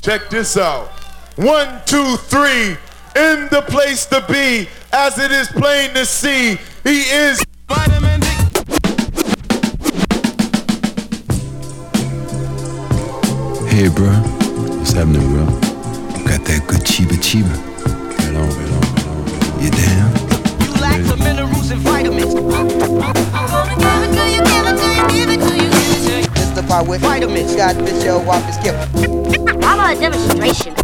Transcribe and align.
Check 0.00 0.30
this 0.30 0.56
out. 0.56 0.88
One, 1.36 1.80
two, 1.86 2.16
three. 2.16 2.76
In 3.14 3.48
the 3.50 3.62
place 3.68 4.06
to 4.06 4.24
be, 4.28 4.68
as 4.92 5.18
it 5.18 5.30
is 5.30 5.48
plain 5.48 5.90
to 5.94 6.04
see, 6.06 6.56
he 6.82 7.02
is. 7.02 7.42
Hey, 13.68 13.88
bro. 13.88 14.12
What's 14.78 14.92
happening, 14.92 15.28
bro? 15.32 15.44
Got 16.26 16.44
that 16.46 16.64
good 16.66 16.80
chiba 16.80 17.16
chiba. 17.20 17.54
Right 18.18 18.36
on, 18.36 18.48
right 18.48 18.70
on, 18.70 18.80
right 18.94 19.06
on. 19.08 19.62
You 19.62 19.70
down? 19.70 20.11
Mystify 26.82 26.90
with 26.90 27.00
vitamins. 27.00 27.54
Got 27.54 27.76
this 27.76 28.04
yo 28.04 28.18
off 28.28 28.44
the 28.46 28.52
skip. 28.52 28.74
How 29.62 29.74
about 29.74 29.96
a 29.96 30.00
demonstration? 30.00 30.74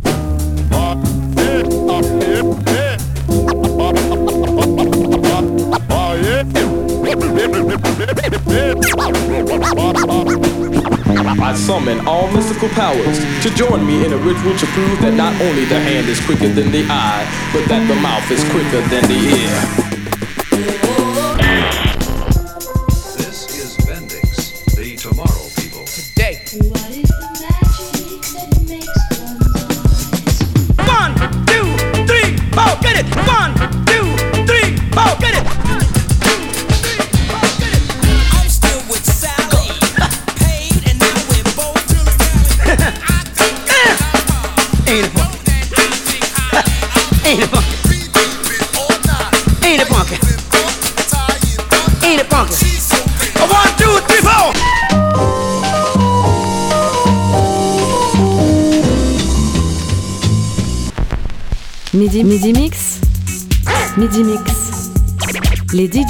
I 11.40 11.54
summon 11.54 12.06
all 12.06 12.30
mystical 12.32 12.68
powers 12.70 13.18
to 13.42 13.51
join 13.54 13.87
me 13.87 14.04
in 14.04 14.12
a 14.12 14.18
ritual 14.18 14.56
to 14.56 14.66
prove 14.66 15.01
that 15.01 15.15
not 15.15 15.40
only 15.40 15.65
the 15.65 15.80
hand 15.80 16.09
is 16.09 16.20
quicker 16.26 16.48
than 16.48 16.70
the 16.70 16.84
eye, 16.90 17.24
but 17.52 17.66
that 17.68 17.87
the 17.88 17.95
mouth 17.96 18.30
is 18.30 18.42
quicker 18.51 18.87
than 18.88 19.02
the 19.09 19.84
ear. 19.84 19.88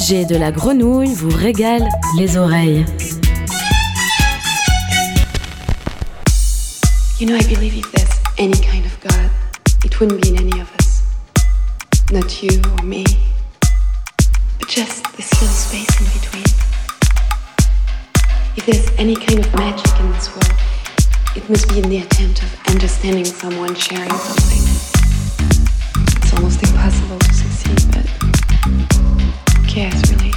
DJ 0.08 0.24
de 0.26 0.36
la 0.36 0.50
grenouille 0.50 1.12
vous 1.12 1.28
régalent 1.28 1.90
les 2.16 2.38
oreilles. 2.38 2.86
You 7.20 7.26
know, 7.26 7.36
I 7.36 7.42
believe 7.42 7.76
if 7.76 7.92
there's 7.92 8.08
any 8.38 8.58
kind 8.58 8.86
of 8.86 8.98
God, 9.02 9.30
it 9.84 10.00
wouldn't 10.00 10.22
be 10.22 10.30
in 10.30 10.38
any 10.38 10.60
of 10.62 10.70
us. 10.78 11.02
Not 12.10 12.42
you 12.42 12.58
or 12.78 12.84
me, 12.84 13.04
but 14.58 14.66
just 14.66 15.04
this 15.14 15.30
little 15.42 15.48
space 15.48 16.00
in 16.00 16.06
between. 16.18 16.44
If 18.56 18.64
there's 18.64 18.90
any 18.98 19.14
kind 19.14 19.40
of 19.40 19.54
magic 19.56 19.92
in 20.00 20.10
this 20.12 20.30
world, 20.30 20.54
it 21.36 21.46
must 21.50 21.68
be 21.68 21.80
in 21.80 21.90
the 21.90 21.98
attempt 21.98 22.42
of 22.42 22.48
understanding 22.68 23.26
someone, 23.26 23.74
sharing 23.74 24.08
something. 24.08 24.62
It's 26.22 26.32
almost 26.32 26.62
impossible 26.62 27.27
cares 29.78 30.02
really? 30.10 30.32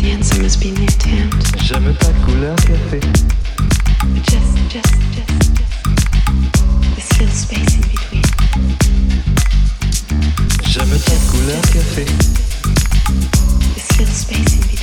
The 0.00 0.10
answer 0.10 0.42
must 0.42 0.60
be 0.60 0.68
in 0.68 0.74
the 0.74 0.84
attempt. 0.84 1.56
J'aime 1.64 1.94
ta 1.96 2.12
couleur 2.24 2.54
café. 2.68 3.00
But 4.12 4.24
just, 4.32 4.52
just, 4.68 4.94
just, 5.16 5.36
just 5.56 5.74
this 6.96 7.08
little 7.18 7.34
space 7.44 7.74
in 7.76 7.84
between. 7.92 8.26
J'aime 10.70 10.98
ta 11.08 11.16
couleur 11.30 11.62
café. 11.74 12.04
This 13.74 13.88
little 13.98 14.14
space 14.14 14.52
in 14.54 14.60
between. 14.60 14.75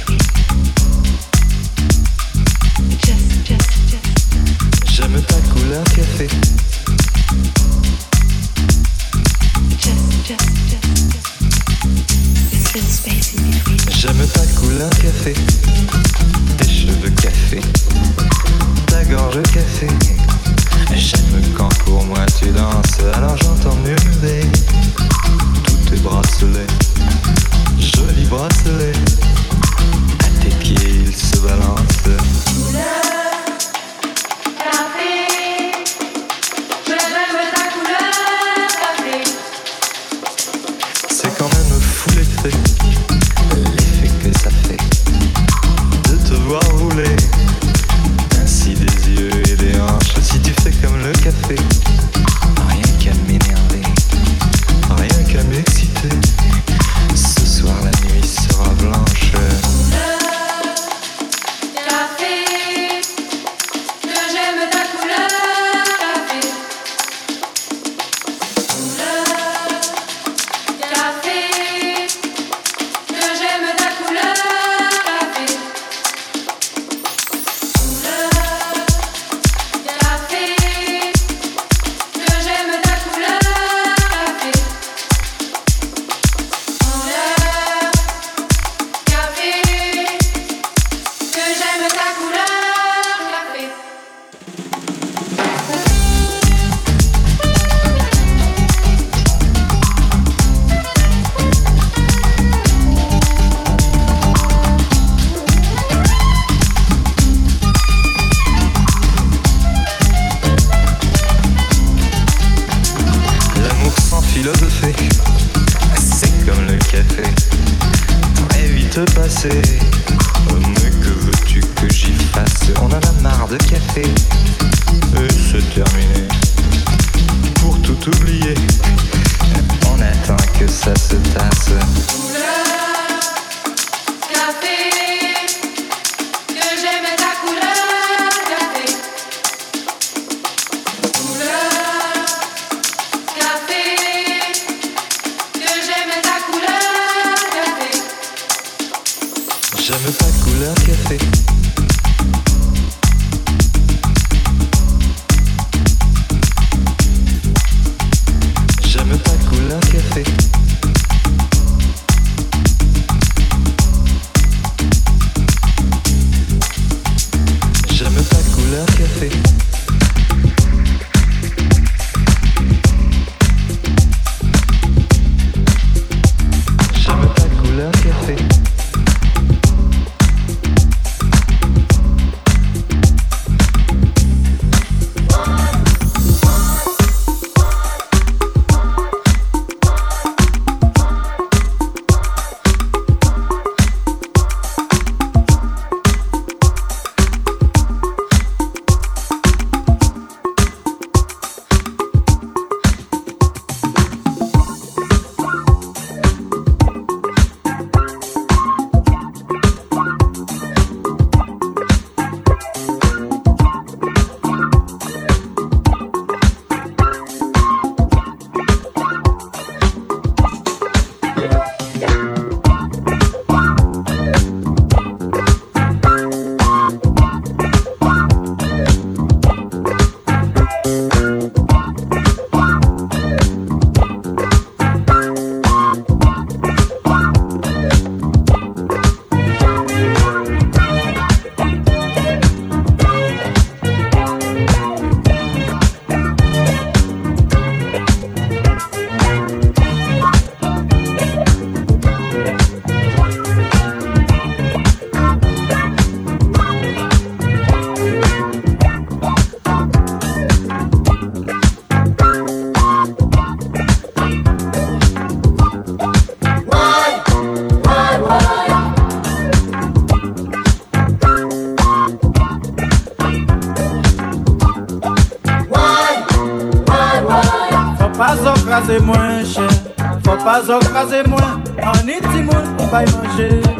Bay 282.93 283.05
manger, 283.05 283.72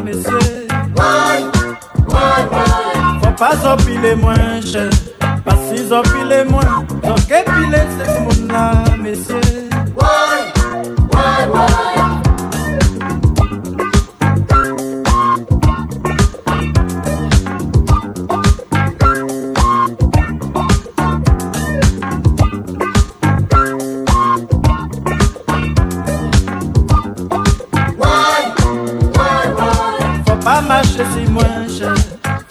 pas 30.44 30.60
marcher 30.60 31.04
si 31.14 31.30
moins 31.30 31.66
cher, 31.68 31.94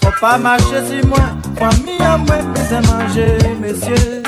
faut 0.02 0.20
pas 0.20 0.36
marcher 0.36 0.82
si 0.88 1.06
moins. 1.06 1.38
Famille 1.56 2.02
à 2.02 2.16
moi, 2.18 2.36
c'est 2.68 2.84
manger, 2.90 3.38
messieurs. 3.60 4.22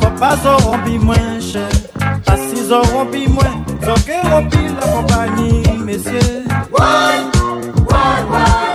Faut 0.00 0.20
pas 0.20 0.36
se 0.36 0.62
rompi 0.64 0.98
moins 0.98 1.40
cher, 1.40 1.68
pas 2.24 2.36
si 2.36 2.56
se 2.56 2.74
rompi 2.92 3.28
moins. 3.28 3.64
Donc 3.82 4.08
rompi 4.30 4.58
la 4.80 4.86
compagnie, 4.86 5.62
messieurs. 5.84 6.44
Let 8.30 8.67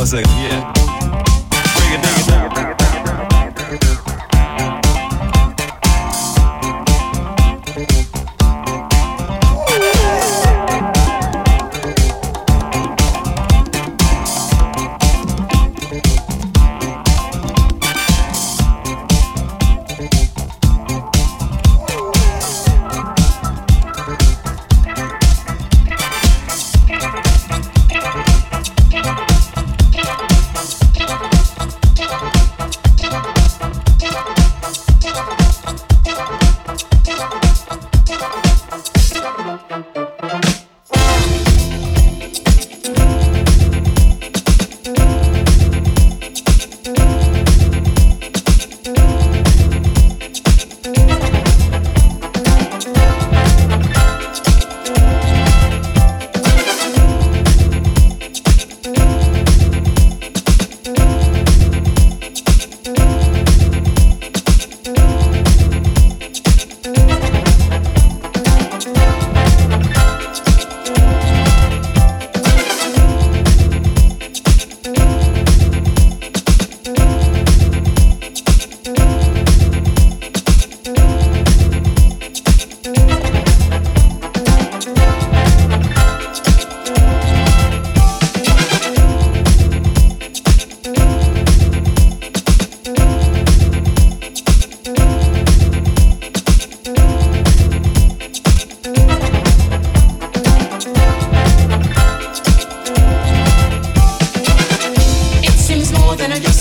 was 0.00 0.14
like, 0.14 0.24
yeah. 0.28 0.79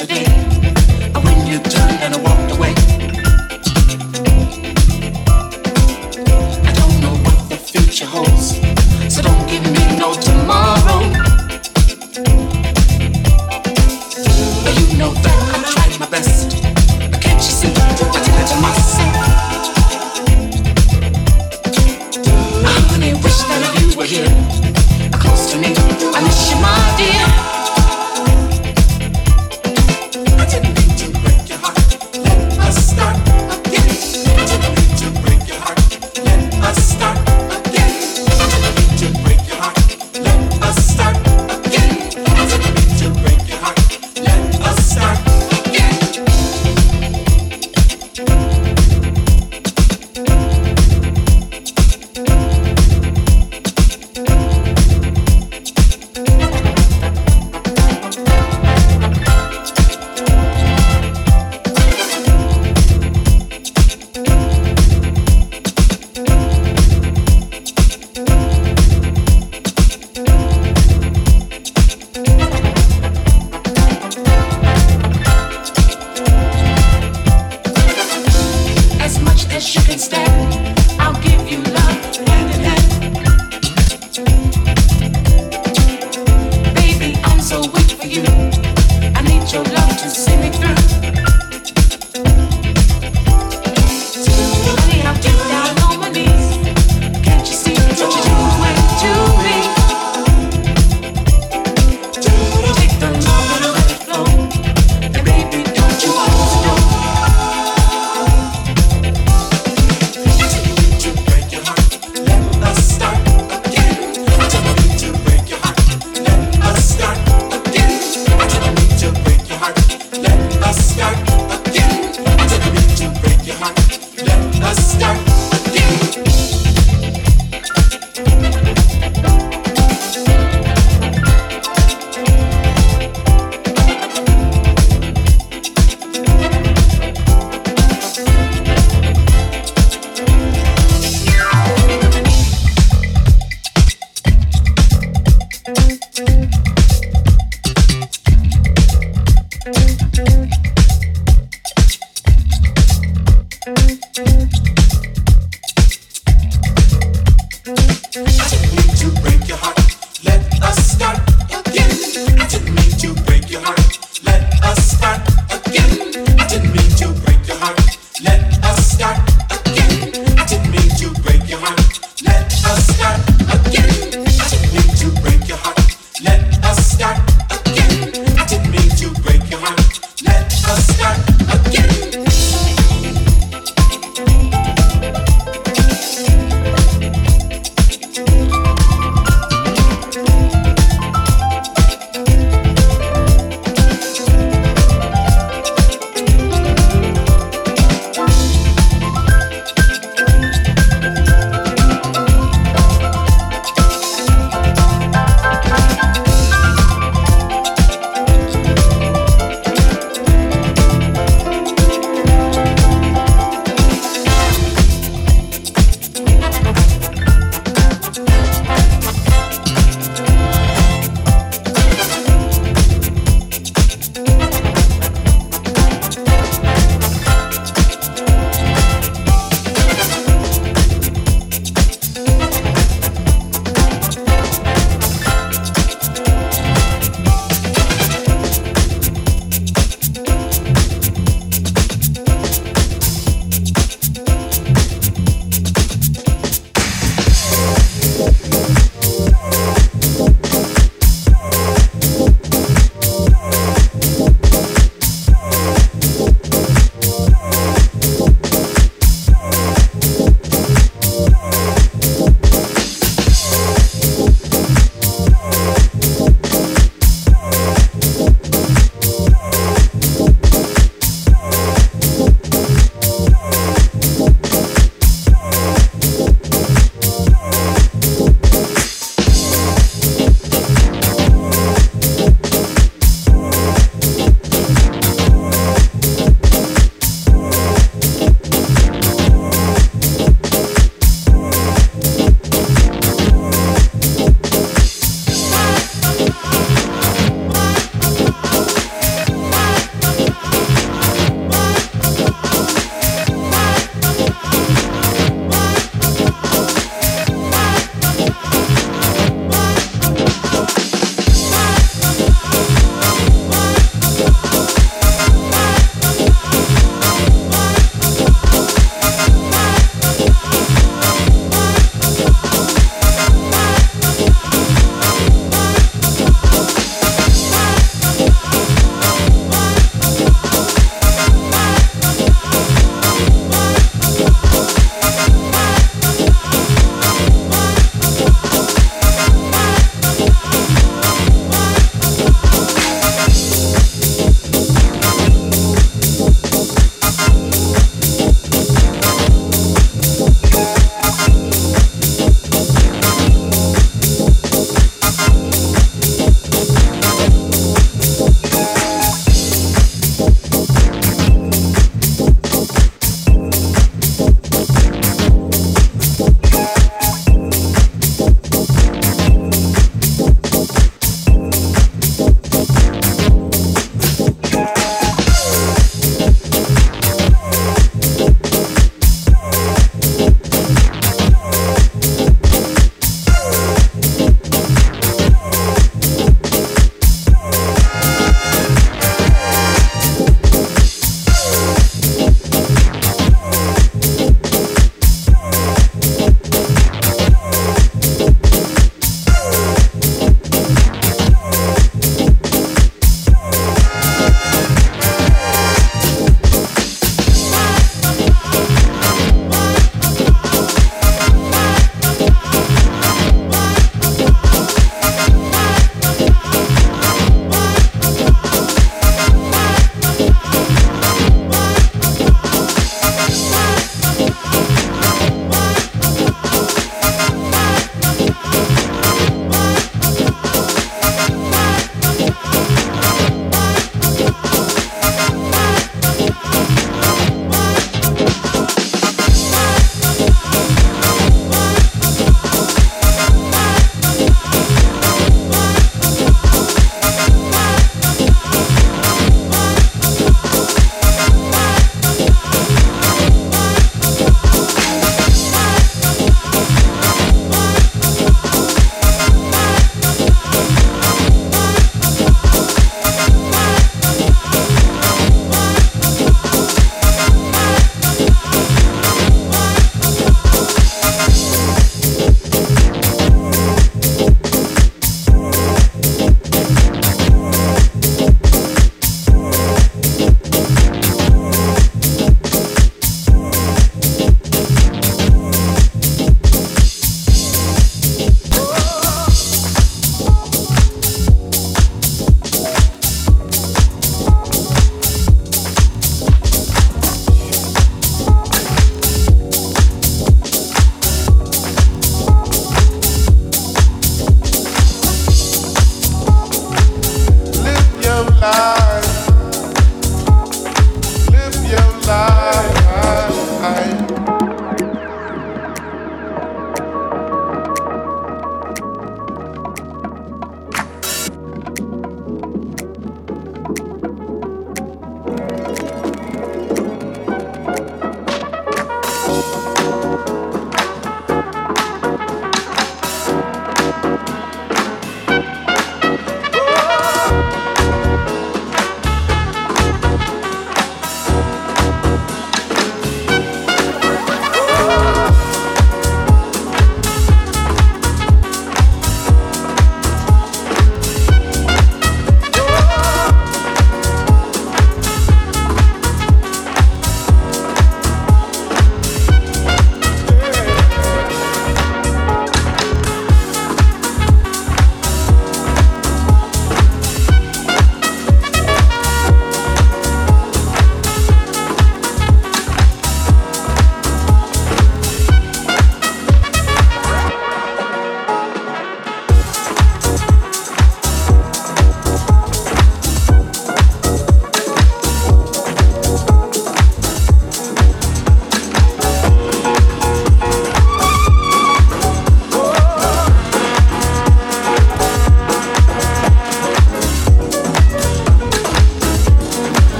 to 0.00 0.06
be. 0.06 0.49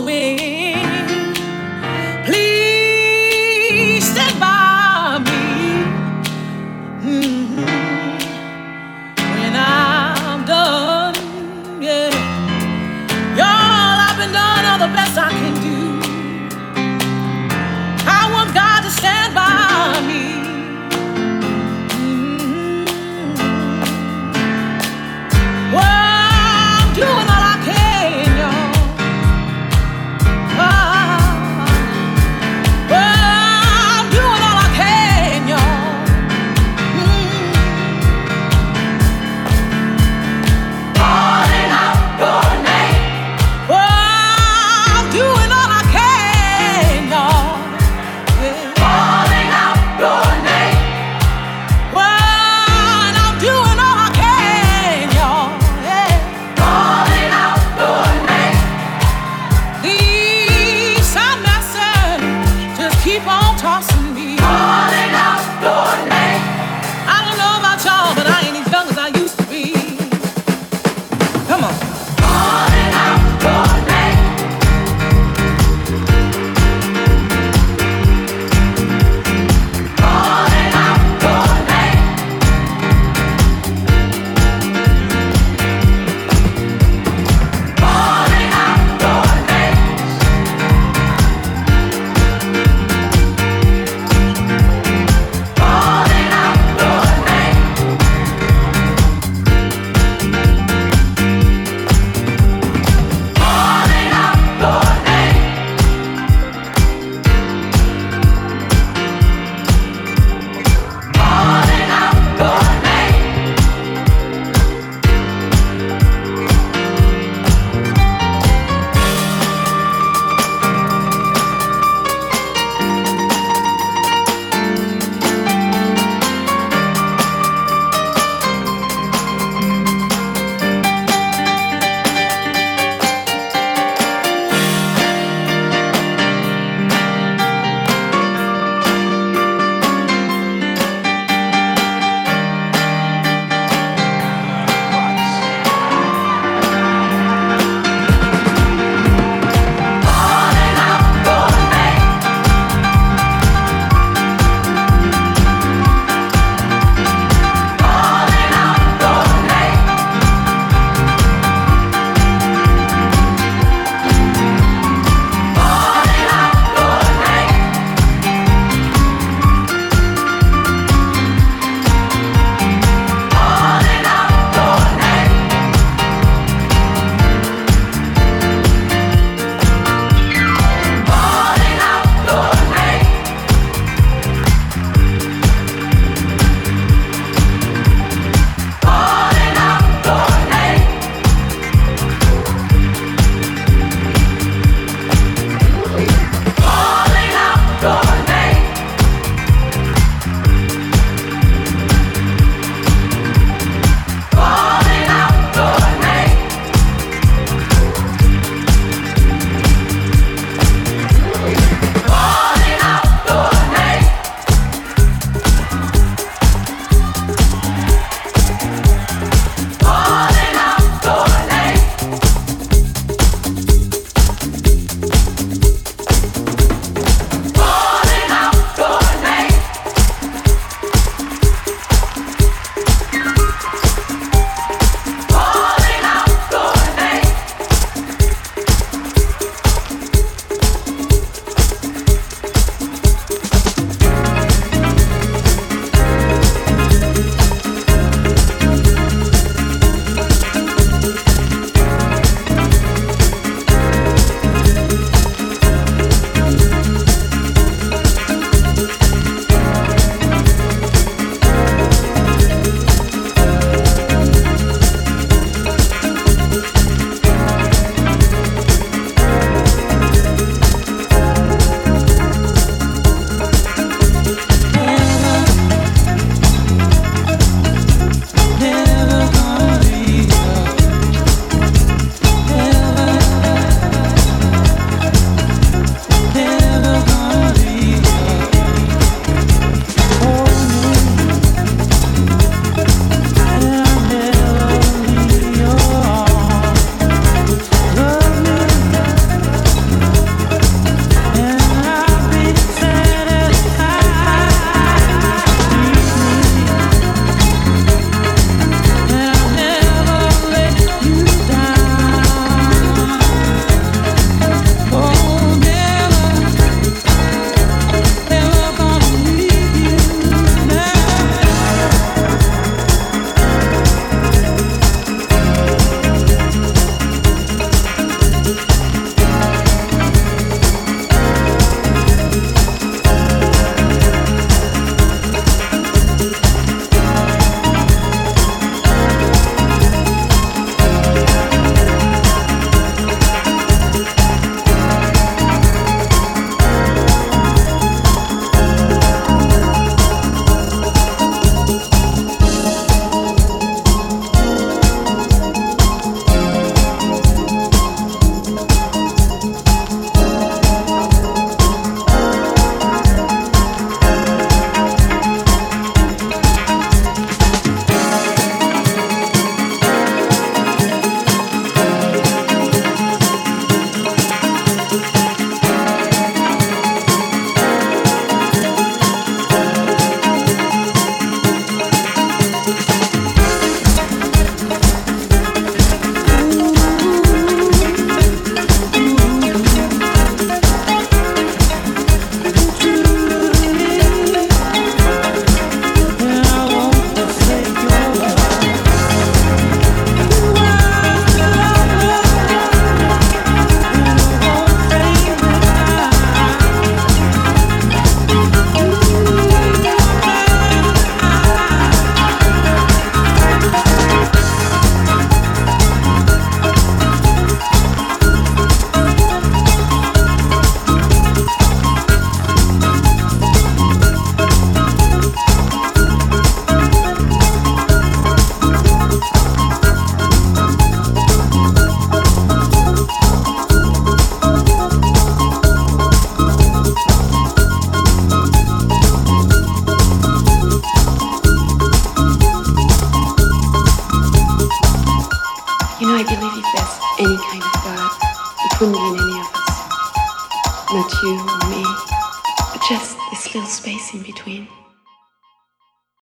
We. 0.00 0.79